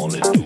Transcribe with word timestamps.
on 0.00 0.14
it. 0.14 0.39